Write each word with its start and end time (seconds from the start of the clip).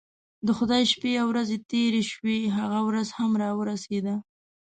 د 0.47 0.49
خدای 0.57 0.83
شپې 0.91 1.11
او 1.21 1.27
ورځې 1.33 1.57
تیرې 1.71 2.03
شوې 2.11 2.37
هغه 2.57 2.79
ورځ 2.87 3.07
هم 3.17 3.31
راورسېده. 3.41 4.15